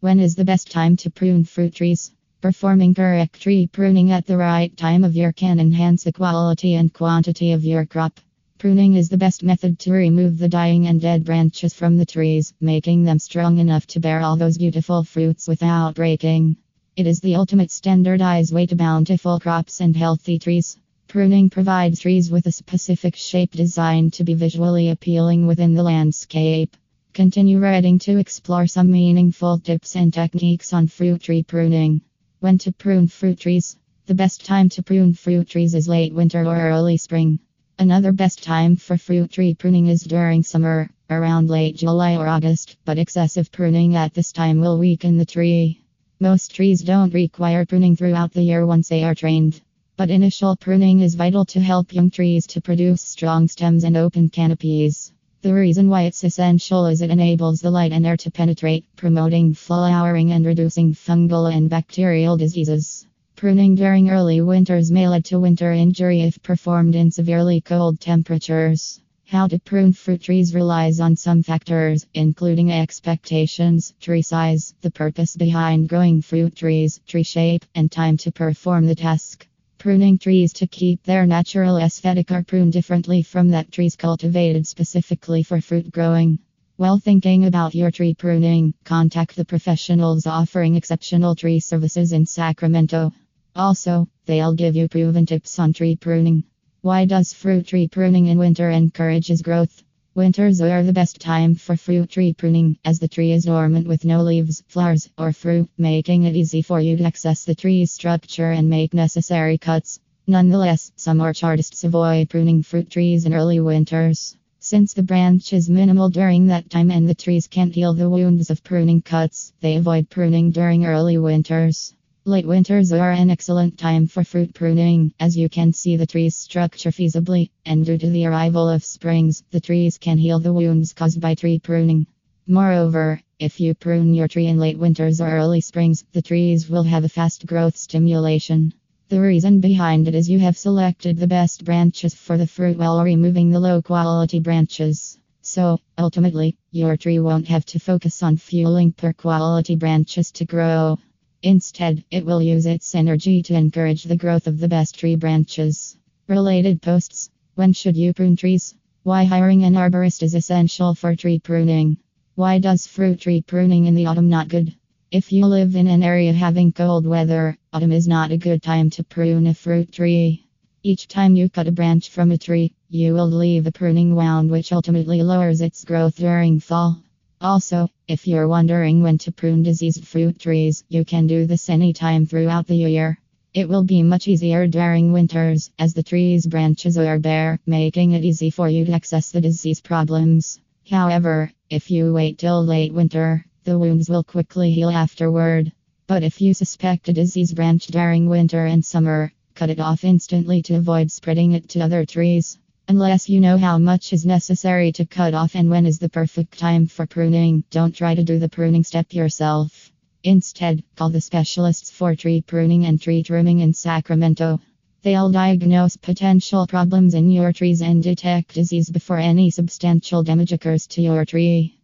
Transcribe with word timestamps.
When 0.00 0.20
is 0.20 0.36
the 0.36 0.44
best 0.44 0.70
time 0.70 0.94
to 0.98 1.10
prune 1.10 1.42
fruit 1.42 1.74
trees? 1.74 2.12
Performing 2.40 2.94
correct 2.94 3.40
tree 3.40 3.66
pruning 3.66 4.12
at 4.12 4.26
the 4.26 4.36
right 4.36 4.76
time 4.76 5.02
of 5.02 5.16
year 5.16 5.32
can 5.32 5.58
enhance 5.58 6.04
the 6.04 6.12
quality 6.12 6.74
and 6.74 6.94
quantity 6.94 7.50
of 7.50 7.64
your 7.64 7.84
crop. 7.84 8.20
Pruning 8.58 8.94
is 8.94 9.08
the 9.08 9.18
best 9.18 9.42
method 9.42 9.80
to 9.80 9.92
remove 9.92 10.38
the 10.38 10.48
dying 10.48 10.86
and 10.86 11.00
dead 11.00 11.24
branches 11.24 11.74
from 11.74 11.96
the 11.96 12.06
trees, 12.06 12.54
making 12.60 13.02
them 13.02 13.18
strong 13.18 13.58
enough 13.58 13.88
to 13.88 13.98
bear 13.98 14.20
all 14.20 14.36
those 14.36 14.56
beautiful 14.56 15.02
fruits 15.02 15.48
without 15.48 15.96
breaking. 15.96 16.54
It 16.94 17.08
is 17.08 17.18
the 17.18 17.34
ultimate 17.34 17.72
standardized 17.72 18.54
way 18.54 18.66
to 18.66 18.76
bountiful 18.76 19.40
crops 19.40 19.80
and 19.80 19.96
healthy 19.96 20.38
trees. 20.38 20.76
Pruning 21.08 21.50
provides 21.50 22.02
trees 22.02 22.30
with 22.30 22.46
a 22.46 22.52
specific 22.52 23.16
shape 23.16 23.50
designed 23.50 24.12
to 24.12 24.22
be 24.22 24.34
visually 24.34 24.90
appealing 24.90 25.48
within 25.48 25.74
the 25.74 25.82
landscape. 25.82 26.76
Continue 27.18 27.58
reading 27.58 27.98
to 27.98 28.18
explore 28.18 28.68
some 28.68 28.92
meaningful 28.92 29.58
tips 29.58 29.96
and 29.96 30.14
techniques 30.14 30.72
on 30.72 30.86
fruit 30.86 31.20
tree 31.20 31.42
pruning. 31.42 32.00
When 32.38 32.58
to 32.58 32.70
prune 32.70 33.08
fruit 33.08 33.40
trees. 33.40 33.76
The 34.06 34.14
best 34.14 34.44
time 34.44 34.68
to 34.68 34.84
prune 34.84 35.14
fruit 35.14 35.48
trees 35.48 35.74
is 35.74 35.88
late 35.88 36.14
winter 36.14 36.46
or 36.46 36.54
early 36.54 36.96
spring. 36.96 37.40
Another 37.76 38.12
best 38.12 38.44
time 38.44 38.76
for 38.76 38.96
fruit 38.96 39.32
tree 39.32 39.52
pruning 39.52 39.88
is 39.88 40.02
during 40.02 40.44
summer, 40.44 40.90
around 41.10 41.50
late 41.50 41.74
July 41.74 42.14
or 42.14 42.28
August, 42.28 42.76
but 42.84 42.98
excessive 42.98 43.50
pruning 43.50 43.96
at 43.96 44.14
this 44.14 44.30
time 44.30 44.60
will 44.60 44.78
weaken 44.78 45.18
the 45.18 45.26
tree. 45.26 45.82
Most 46.20 46.54
trees 46.54 46.82
don't 46.82 47.12
require 47.12 47.66
pruning 47.66 47.96
throughout 47.96 48.32
the 48.32 48.42
year 48.42 48.64
once 48.64 48.88
they 48.88 49.02
are 49.02 49.16
trained. 49.16 49.60
But 49.96 50.10
initial 50.10 50.54
pruning 50.54 51.00
is 51.00 51.16
vital 51.16 51.44
to 51.46 51.58
help 51.58 51.92
young 51.92 52.10
trees 52.10 52.46
to 52.46 52.60
produce 52.60 53.02
strong 53.02 53.48
stems 53.48 53.82
and 53.82 53.96
open 53.96 54.28
canopies. 54.28 55.12
The 55.40 55.54
reason 55.54 55.88
why 55.88 56.02
it's 56.02 56.24
essential 56.24 56.86
is 56.86 57.00
it 57.00 57.10
enables 57.10 57.60
the 57.60 57.70
light 57.70 57.92
and 57.92 58.04
air 58.04 58.16
to 58.16 58.30
penetrate, 58.30 58.84
promoting 58.96 59.54
flowering 59.54 60.32
and 60.32 60.44
reducing 60.44 60.92
fungal 60.92 61.46
and 61.46 61.70
bacterial 61.70 62.36
diseases. 62.36 63.06
Pruning 63.36 63.76
during 63.76 64.10
early 64.10 64.40
winters 64.40 64.90
may 64.90 65.06
lead 65.06 65.24
to 65.26 65.38
winter 65.38 65.70
injury 65.70 66.22
if 66.22 66.42
performed 66.42 66.96
in 66.96 67.12
severely 67.12 67.60
cold 67.60 68.00
temperatures. 68.00 69.00
How 69.26 69.46
to 69.46 69.60
prune 69.60 69.92
fruit 69.92 70.22
trees 70.22 70.54
relies 70.54 70.98
on 70.98 71.14
some 71.14 71.44
factors, 71.44 72.04
including 72.14 72.72
expectations, 72.72 73.94
tree 74.00 74.22
size, 74.22 74.74
the 74.80 74.90
purpose 74.90 75.36
behind 75.36 75.88
growing 75.88 76.20
fruit 76.20 76.56
trees, 76.56 77.00
tree 77.06 77.22
shape, 77.22 77.64
and 77.76 77.92
time 77.92 78.16
to 78.18 78.32
perform 78.32 78.86
the 78.86 78.96
task. 78.96 79.47
Pruning 79.78 80.18
trees 80.18 80.52
to 80.54 80.66
keep 80.66 81.04
their 81.04 81.24
natural 81.24 81.76
aesthetic 81.76 82.32
are 82.32 82.42
pruned 82.42 82.72
differently 82.72 83.22
from 83.22 83.50
that 83.50 83.70
trees 83.70 83.94
cultivated 83.94 84.66
specifically 84.66 85.44
for 85.44 85.60
fruit 85.60 85.92
growing. 85.92 86.40
While 86.78 86.98
thinking 86.98 87.44
about 87.44 87.76
your 87.76 87.92
tree 87.92 88.12
pruning, 88.12 88.74
contact 88.82 89.36
the 89.36 89.44
professionals 89.44 90.26
offering 90.26 90.74
exceptional 90.74 91.36
tree 91.36 91.60
services 91.60 92.12
in 92.12 92.26
Sacramento. 92.26 93.12
Also, 93.54 94.08
they'll 94.26 94.52
give 94.52 94.74
you 94.74 94.88
proven 94.88 95.26
tips 95.26 95.60
on 95.60 95.72
tree 95.72 95.94
pruning. 95.94 96.42
Why 96.80 97.04
does 97.04 97.32
fruit 97.32 97.68
tree 97.68 97.86
pruning 97.86 98.26
in 98.26 98.36
winter 98.36 98.70
encourages 98.70 99.42
growth? 99.42 99.84
Winters 100.18 100.60
are 100.60 100.82
the 100.82 100.92
best 100.92 101.20
time 101.20 101.54
for 101.54 101.76
fruit 101.76 102.10
tree 102.10 102.32
pruning, 102.32 102.76
as 102.84 102.98
the 102.98 103.06
tree 103.06 103.30
is 103.30 103.44
dormant 103.44 103.86
with 103.86 104.04
no 104.04 104.20
leaves, 104.20 104.64
flowers, 104.66 105.08
or 105.16 105.32
fruit, 105.32 105.70
making 105.78 106.24
it 106.24 106.34
easy 106.34 106.60
for 106.60 106.80
you 106.80 106.96
to 106.96 107.04
access 107.04 107.44
the 107.44 107.54
tree's 107.54 107.92
structure 107.92 108.50
and 108.50 108.68
make 108.68 108.92
necessary 108.92 109.56
cuts. 109.56 110.00
Nonetheless, 110.26 110.90
some 110.96 111.20
orchardists 111.20 111.84
avoid 111.84 112.30
pruning 112.30 112.64
fruit 112.64 112.90
trees 112.90 113.26
in 113.26 113.32
early 113.32 113.60
winters. 113.60 114.36
Since 114.58 114.92
the 114.92 115.04
branch 115.04 115.52
is 115.52 115.70
minimal 115.70 116.10
during 116.10 116.48
that 116.48 116.68
time 116.68 116.90
and 116.90 117.08
the 117.08 117.14
trees 117.14 117.46
can't 117.46 117.72
heal 117.72 117.94
the 117.94 118.10
wounds 118.10 118.50
of 118.50 118.64
pruning 118.64 119.02
cuts, 119.02 119.52
they 119.60 119.76
avoid 119.76 120.10
pruning 120.10 120.50
during 120.50 120.84
early 120.84 121.16
winters. 121.16 121.94
Late 122.28 122.46
winters 122.46 122.92
are 122.92 123.10
an 123.10 123.30
excellent 123.30 123.78
time 123.78 124.06
for 124.06 124.22
fruit 124.22 124.52
pruning, 124.52 125.14
as 125.18 125.34
you 125.34 125.48
can 125.48 125.72
see 125.72 125.96
the 125.96 126.04
tree's 126.04 126.36
structure 126.36 126.90
feasibly, 126.90 127.48
and 127.64 127.86
due 127.86 127.96
to 127.96 128.10
the 128.10 128.26
arrival 128.26 128.68
of 128.68 128.84
springs, 128.84 129.42
the 129.50 129.60
trees 129.60 129.96
can 129.96 130.18
heal 130.18 130.38
the 130.38 130.52
wounds 130.52 130.92
caused 130.92 131.22
by 131.22 131.34
tree 131.34 131.58
pruning. 131.58 132.06
Moreover, 132.46 133.18
if 133.38 133.60
you 133.60 133.72
prune 133.72 134.12
your 134.12 134.28
tree 134.28 134.46
in 134.46 134.58
late 134.58 134.78
winters 134.78 135.22
or 135.22 135.30
early 135.30 135.62
springs, 135.62 136.04
the 136.12 136.20
trees 136.20 136.68
will 136.68 136.82
have 136.82 137.02
a 137.02 137.08
fast 137.08 137.46
growth 137.46 137.78
stimulation. 137.78 138.74
The 139.08 139.22
reason 139.22 139.60
behind 139.60 140.06
it 140.06 140.14
is 140.14 140.28
you 140.28 140.38
have 140.40 140.58
selected 140.58 141.16
the 141.16 141.26
best 141.26 141.64
branches 141.64 142.12
for 142.12 142.36
the 142.36 142.46
fruit 142.46 142.76
while 142.76 143.02
removing 143.02 143.48
the 143.48 143.58
low 143.58 143.80
quality 143.80 144.38
branches. 144.38 145.18
So, 145.40 145.78
ultimately, 145.96 146.58
your 146.72 146.98
tree 146.98 147.20
won't 147.20 147.48
have 147.48 147.64
to 147.64 147.78
focus 147.78 148.22
on 148.22 148.36
fueling 148.36 148.92
poor 148.92 149.14
quality 149.14 149.76
branches 149.76 150.30
to 150.32 150.44
grow. 150.44 150.98
Instead, 151.42 152.02
it 152.10 152.26
will 152.26 152.42
use 152.42 152.66
its 152.66 152.96
energy 152.96 153.42
to 153.42 153.54
encourage 153.54 154.02
the 154.02 154.16
growth 154.16 154.48
of 154.48 154.58
the 154.58 154.66
best 154.66 154.98
tree 154.98 155.14
branches. 155.14 155.96
Related 156.26 156.82
posts 156.82 157.30
When 157.54 157.72
should 157.72 157.96
you 157.96 158.12
prune 158.12 158.34
trees? 158.34 158.74
Why 159.04 159.22
hiring 159.22 159.62
an 159.62 159.74
arborist 159.74 160.24
is 160.24 160.34
essential 160.34 160.94
for 160.94 161.14
tree 161.14 161.38
pruning. 161.38 161.96
Why 162.34 162.58
does 162.58 162.88
fruit 162.88 163.20
tree 163.20 163.40
pruning 163.40 163.86
in 163.86 163.94
the 163.94 164.06
autumn 164.06 164.28
not 164.28 164.48
good? 164.48 164.74
If 165.12 165.32
you 165.32 165.46
live 165.46 165.76
in 165.76 165.86
an 165.86 166.02
area 166.02 166.32
having 166.32 166.72
cold 166.72 167.06
weather, 167.06 167.56
autumn 167.72 167.92
is 167.92 168.08
not 168.08 168.32
a 168.32 168.36
good 168.36 168.60
time 168.60 168.90
to 168.90 169.04
prune 169.04 169.46
a 169.46 169.54
fruit 169.54 169.92
tree. 169.92 170.44
Each 170.82 171.06
time 171.06 171.36
you 171.36 171.48
cut 171.48 171.68
a 171.68 171.72
branch 171.72 172.10
from 172.10 172.32
a 172.32 172.38
tree, 172.38 172.74
you 172.90 173.14
will 173.14 173.30
leave 173.30 173.66
a 173.66 173.72
pruning 173.72 174.16
wound 174.16 174.50
which 174.50 174.72
ultimately 174.72 175.22
lowers 175.22 175.60
its 175.60 175.84
growth 175.84 176.16
during 176.16 176.58
fall. 176.58 177.00
Also, 177.40 177.88
if 178.08 178.26
you're 178.26 178.48
wondering 178.48 179.00
when 179.00 179.16
to 179.18 179.30
prune 179.30 179.62
diseased 179.62 180.04
fruit 180.04 180.40
trees, 180.40 180.82
you 180.88 181.04
can 181.04 181.28
do 181.28 181.46
this 181.46 181.70
anytime 181.70 182.26
throughout 182.26 182.66
the 182.66 182.74
year. 182.74 183.16
It 183.54 183.68
will 183.68 183.84
be 183.84 184.02
much 184.02 184.26
easier 184.26 184.66
during 184.66 185.12
winters, 185.12 185.70
as 185.78 185.94
the 185.94 186.02
tree's 186.02 186.46
branches 186.46 186.98
are 186.98 187.18
bare, 187.20 187.60
making 187.64 188.12
it 188.12 188.24
easy 188.24 188.50
for 188.50 188.68
you 188.68 188.84
to 188.84 188.92
access 188.92 189.30
the 189.30 189.40
disease 189.40 189.80
problems. 189.80 190.60
However, 190.90 191.52
if 191.70 191.92
you 191.92 192.12
wait 192.12 192.38
till 192.38 192.64
late 192.64 192.92
winter, 192.92 193.46
the 193.62 193.78
wounds 193.78 194.10
will 194.10 194.24
quickly 194.24 194.72
heal 194.72 194.90
afterward. 194.90 195.70
But 196.08 196.24
if 196.24 196.40
you 196.40 196.54
suspect 196.54 197.08
a 197.08 197.12
disease 197.12 197.52
branch 197.52 197.86
during 197.86 198.28
winter 198.28 198.66
and 198.66 198.84
summer, 198.84 199.32
cut 199.54 199.70
it 199.70 199.78
off 199.78 200.02
instantly 200.02 200.60
to 200.62 200.74
avoid 200.74 201.12
spreading 201.12 201.52
it 201.52 201.68
to 201.70 201.80
other 201.80 202.04
trees. 202.04 202.58
Unless 202.90 203.28
you 203.28 203.38
know 203.38 203.58
how 203.58 203.76
much 203.76 204.14
is 204.14 204.24
necessary 204.24 204.92
to 204.92 205.04
cut 205.04 205.34
off 205.34 205.54
and 205.54 205.68
when 205.68 205.84
is 205.84 205.98
the 205.98 206.08
perfect 206.08 206.58
time 206.58 206.86
for 206.86 207.06
pruning, 207.06 207.62
don't 207.70 207.94
try 207.94 208.14
to 208.14 208.24
do 208.24 208.38
the 208.38 208.48
pruning 208.48 208.82
step 208.82 209.12
yourself. 209.12 209.92
Instead, 210.24 210.82
call 210.96 211.10
the 211.10 211.20
specialists 211.20 211.90
for 211.90 212.14
tree 212.14 212.40
pruning 212.40 212.86
and 212.86 212.98
tree 212.98 213.22
trimming 213.22 213.60
in 213.60 213.74
Sacramento. 213.74 214.58
They'll 215.02 215.30
diagnose 215.30 215.98
potential 215.98 216.66
problems 216.66 217.12
in 217.12 217.30
your 217.30 217.52
trees 217.52 217.82
and 217.82 218.02
detect 218.02 218.54
disease 218.54 218.88
before 218.88 219.18
any 219.18 219.50
substantial 219.50 220.22
damage 220.22 220.54
occurs 220.54 220.86
to 220.86 221.02
your 221.02 221.26
tree. 221.26 221.77